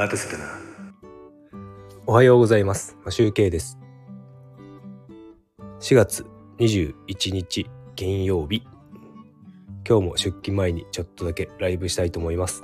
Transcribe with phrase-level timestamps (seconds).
[0.00, 0.46] 待たせたな。
[2.06, 2.96] おはようございます。
[3.04, 3.78] ま集計です。
[5.80, 6.24] 4月
[6.58, 8.62] 21日金曜日。
[9.86, 12.62] 今日も出勤前にちょっとだけライブしたいと思います。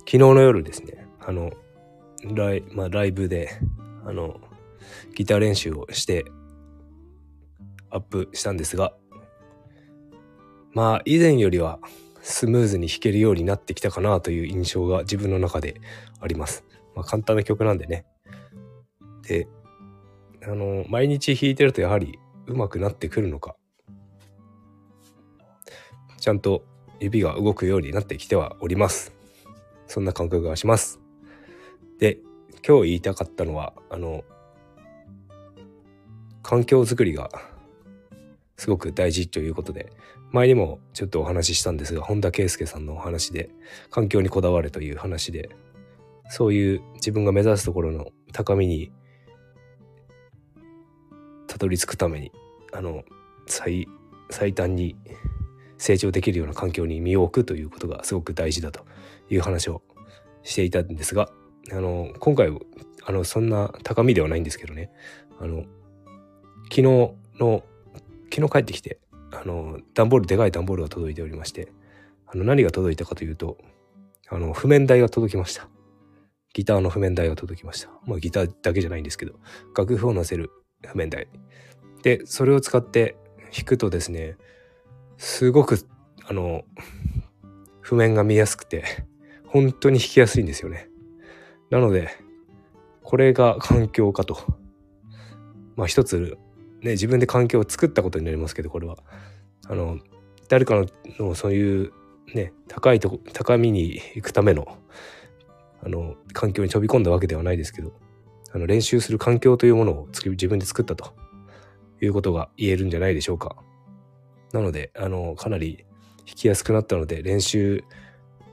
[0.00, 1.50] 昨日の夜ですね、あの、
[2.22, 3.48] ライ,、まあ、ライブで、
[4.04, 4.42] あの、
[5.14, 6.26] ギター練習をして
[7.88, 8.92] アップしたんですが、
[10.74, 11.78] まあ以前よりは
[12.22, 15.80] スムーズに弾けるようになってきたかなという印象が自分の中で
[16.20, 16.64] あります。
[16.94, 18.06] まあ簡単な曲なんでね。
[19.22, 19.48] で、
[20.44, 23.56] あの、毎日弾いてるとやはり上手くなってくるのか。
[26.18, 26.64] ちゃんと
[27.00, 29.12] 指が動くようになってきてはおります。
[29.88, 31.00] そんな感覚がします。
[31.98, 32.18] で、
[32.66, 34.24] 今日言いたかったのは、あの、
[36.42, 37.30] 環境づくりが
[38.56, 39.92] すごく大事ということで、
[40.32, 43.50] 前にもちょっとお話ししたんですが、本田圭佑さんのお話で、
[43.90, 45.50] 環境にこだわれという話で、
[46.30, 48.90] そういう自分が目指すところの高みに
[51.46, 52.32] たどり着くために、
[52.72, 53.02] あの、
[53.46, 53.86] 最、
[54.30, 54.96] 最短に
[55.76, 58.86] 成長できるような環境に身を置くということがすごく大事だと
[59.28, 59.82] いう話を
[60.42, 61.28] していたんですが、
[61.70, 62.48] あの、今回、
[63.04, 64.90] あの、そんな高みではないんですけどね、
[65.38, 65.64] あの、
[66.70, 66.82] 昨日
[67.38, 67.62] の、
[68.32, 68.98] 昨日帰ってきて、
[69.32, 71.72] あの、段ボール、でかい段ボールが届いておりまして、
[72.26, 73.58] あの、何が届いたかというと、
[74.28, 75.68] あの、譜面台が届きました。
[76.54, 77.90] ギターの譜面台が届きました。
[78.06, 79.34] まあ、ギターだけじゃないんですけど、
[79.76, 80.50] 楽譜を載せる
[80.86, 81.28] 譜面台。
[82.02, 83.16] で、それを使って
[83.54, 84.36] 弾くとですね、
[85.16, 85.78] すごく、
[86.24, 86.62] あの、
[87.80, 88.84] 譜面が見やすくて、
[89.46, 90.88] 本当に弾きやすいんですよね。
[91.70, 92.10] なので、
[93.02, 94.38] これが環境かと。
[95.76, 96.36] まあ一つ、
[96.82, 98.96] ね、自分で環境を作ったことになりますけど、これは。
[99.68, 99.98] あの、
[100.48, 100.84] 誰か
[101.18, 101.92] のそういう
[102.34, 104.78] ね、高いとこ、高みに行くための、
[105.84, 107.92] あの、環境に飛び込んだわけではないですけど、
[108.52, 111.14] あの、練習する環境というものを自分で作ったと
[112.00, 113.56] いうことが言えるんじゃないでしょうか。
[114.52, 115.84] なので、あの、かなり
[116.26, 117.84] 弾きやすくなったので、練習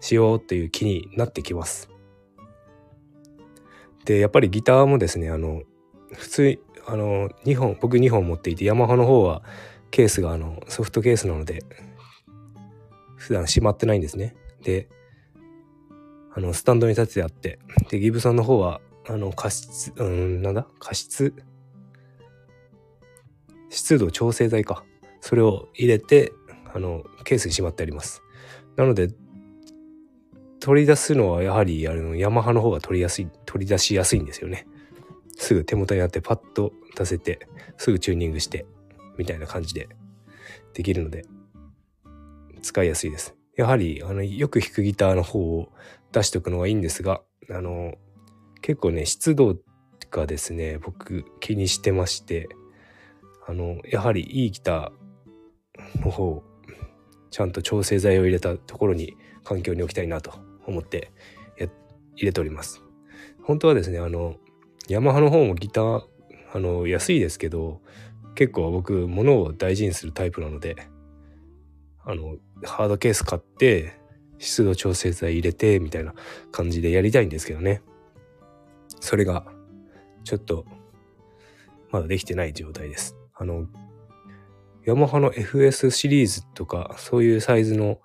[0.00, 1.90] しようっていう気になってきます。
[4.04, 5.62] で、やっぱりギターもですね、あの、
[6.12, 9.42] 普通、あの、2本、僕2本持っていて、ヤマハの方は
[9.90, 11.62] ケースがあの、ソフトケースなので、
[13.16, 14.34] 普段閉まってないんですね。
[14.62, 14.88] で、
[16.34, 17.58] あの、スタンドに立ててあって、
[17.90, 20.66] で、ギブソンの方は、あの、加湿、うん、なんだ？
[20.78, 21.34] 加湿
[23.70, 24.84] 湿度調整剤か。
[25.20, 26.32] それを入れて、
[26.74, 28.22] あの、ケースにしまってあります。
[28.76, 29.08] なので、
[30.60, 34.66] 取り出すのはやはり、あの、ヤマハの方が取りやすい、取り出しやすいんですよね。
[35.52, 37.46] すぐ手元にあってパッと出せて、
[37.76, 38.64] すぐチューニングして、
[39.18, 39.86] みたいな感じで
[40.72, 41.26] できるので、
[42.62, 43.36] 使いやすいです。
[43.54, 45.68] やはり、あの、よく弾くギターの方を
[46.10, 47.20] 出しておくのがいいんですが、
[47.50, 47.92] あの、
[48.62, 49.58] 結構ね、湿度
[50.10, 52.48] がですね、僕気にしてまして、
[53.46, 56.42] あの、やはりいいギターの方、
[57.30, 60.32] ちゃんと調整剤を入れたところに環境に置きたいなと
[60.66, 61.12] 思って
[61.58, 61.66] や
[62.16, 62.82] 入れております。
[63.42, 64.36] 本当はですね、あの、
[64.88, 66.02] ヤマハの方もギター、
[66.54, 67.80] あの、安いですけど、
[68.34, 70.76] 結構僕、物を大事にするタイプなので、
[72.04, 73.94] あの、ハードケース買って、
[74.38, 76.14] 湿度調整剤入れて、みたいな
[76.50, 77.82] 感じでやりたいんですけどね。
[79.00, 79.44] それが、
[80.24, 80.64] ちょっと、
[81.90, 83.16] まだできてない状態です。
[83.34, 83.66] あの、
[84.84, 88.00] ヤマハの FS シリーズとか、そういうサイズの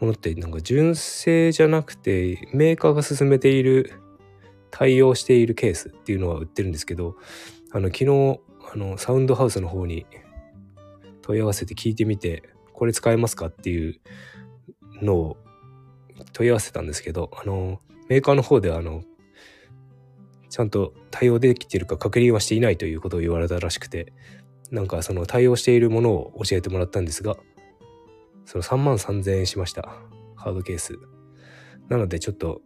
[0.00, 3.92] ものって、なんか純正じゃなくて、メーカーが勧めている、
[4.76, 7.14] 対応しているケースっていうのは売ってるんですけど、
[7.70, 8.40] あの、昨日、
[8.72, 10.04] あの、サウンドハウスの方に
[11.22, 12.42] 問い合わせて聞いてみて、
[12.72, 14.00] これ使えますかっていう
[15.00, 15.36] のを
[16.32, 19.04] 問い合わせたんですけど、あの、メーカーの方であの、
[20.50, 24.12] ちゃんと対応できてるか確認はしていないということを言われたらしくて、
[24.72, 27.36] なんかその対応しているものを教えてもらったんですが、
[28.44, 29.82] その3万3000円しました。
[30.34, 30.98] ハードケース。
[31.88, 32.60] なのでちょっと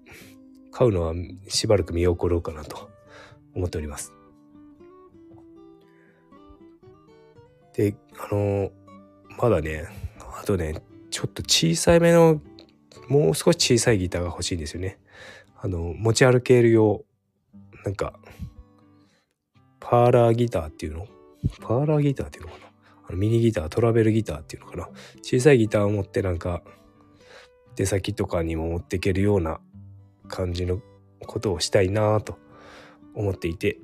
[0.70, 1.14] 買うのは
[1.48, 2.90] しばらく見送ろうかなと
[3.54, 4.12] 思っております。
[7.74, 8.70] で、あの、
[9.40, 9.86] まだね、
[10.40, 12.40] あとね、ちょっと小さいめの、
[13.08, 14.98] もう少し小さいギターが欲しいんですよね。
[15.56, 17.04] あの、持ち歩けるよ
[17.54, 18.18] う、なんか、
[19.80, 21.06] パーラーギターっていうの？
[21.60, 22.66] パーラーギターっていうのかな？
[23.08, 24.88] あのミニギター、トラベルギターっていうのかな？
[25.22, 26.62] 小さいギターを持ってなんか、
[27.76, 29.60] 出先とかにも持っていけるような
[30.28, 30.80] 感じの
[31.26, 32.38] ことをしたいなと
[33.14, 33.78] 思っていて、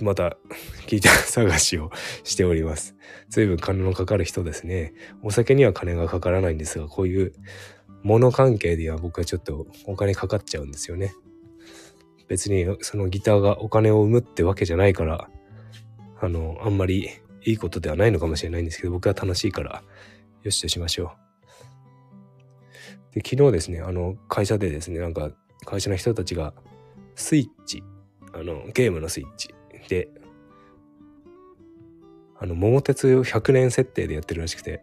[0.00, 0.36] また
[0.86, 1.90] ギター探しを
[2.24, 2.94] しております。
[3.28, 4.94] 随分金のかかる人ですね。
[5.22, 7.32] お酒には金がかからないんですが、こういう
[8.02, 11.14] 物関係では僕はちょっとお金かかっちゃうんですよね。
[12.28, 15.28] 別にそのギターがお金を生むってわけじゃないから、
[16.20, 17.10] あの、あんまり
[17.44, 19.82] いいことではないのかもしれないんですけど、僕は楽しいから、
[20.42, 21.12] よしとしましょ
[23.12, 23.14] う。
[23.14, 25.30] で、昨日ですね、あの、会社でですね、なんか、
[25.64, 26.54] 会社の人たちが、
[27.14, 27.82] スイッチ、
[28.32, 29.54] あの、ゲームのスイッチ
[29.88, 30.08] で、
[32.38, 34.82] あの、桃鉄を100年設定でやってるらしくて、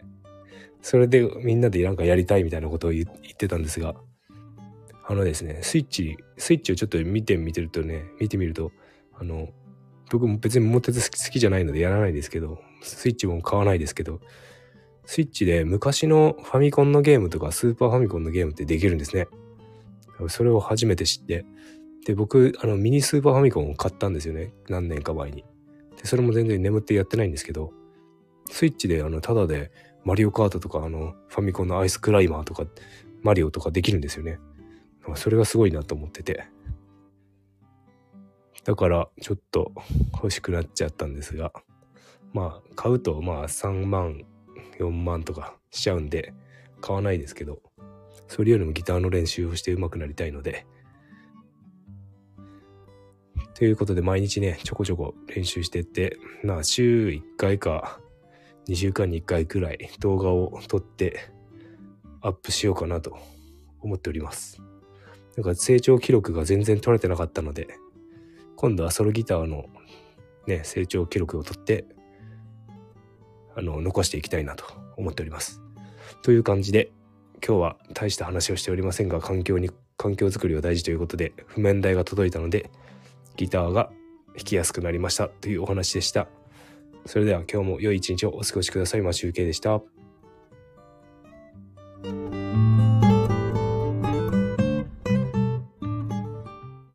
[0.81, 3.95] それでみんなでなんかやりたいみたいなことを言ってたんですが、
[5.05, 8.71] あのですね、スイッチ、スイッチをちょっと見てみてるとね、見てみると、
[9.19, 9.49] あの、
[10.11, 14.21] 僕も別に桃鉄好きじゃないのでやらないですけど、スイッチも買わないですけど、
[15.05, 19.27] スイッチで昔のファミコンのゲームとかスーパーファミコンのゲームってできるんですね。
[20.27, 21.45] それを初めて知って、
[22.05, 24.53] で、僕、あの、ミニスーパーファミコンを買ったんですよね。
[24.67, 25.45] 何年か前に。
[25.97, 27.71] で、それも全然眠ってやってないんですけど、
[28.49, 29.71] スイッチで、あの、ただで、
[30.03, 32.65] マリオカートとか、あの、ファミコンのアイスクライマーとか、
[33.21, 34.39] マリオとかできるんですよね。
[35.15, 36.45] それがすごいなと思ってて。
[38.63, 39.71] だから、ちょっと
[40.13, 41.51] 欲しくなっちゃったんですが、
[42.33, 44.25] まあ、買うと、まあ、3万、
[44.79, 46.33] 4万とかしちゃうんで、
[46.81, 47.61] 買わないですけど、
[48.27, 50.65] それよりもギターの練習をして上手くなりたいので、
[53.55, 57.99] ということで毎日ね、ちょこちょこ練習してって、まあ週1回か
[58.67, 61.31] 2週間に1回くらい動画を撮って
[62.21, 63.17] アップしようかなと
[63.81, 64.61] 思っております。
[65.35, 67.67] なんか成長記録が全然取れてなかったので、
[68.55, 69.65] 今度はソロギターの
[70.47, 71.85] ね、成長記録を取って、
[73.55, 74.65] あの、残していきたいなと
[74.97, 75.61] 思っております。
[76.23, 76.91] という感じで、
[77.45, 82.69] 今日は大した話をしておりませんが、環境に、環境づくりは大事ということで、譜面台が届いたので、
[83.35, 83.89] ギターが
[84.35, 86.27] 弾きやすくなりましたというお話でした。
[87.05, 89.01] それでは今日も良い一日をお過ごしください。
[89.01, 89.81] ま集計でした。